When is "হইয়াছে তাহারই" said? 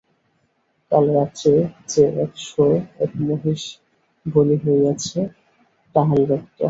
4.63-6.25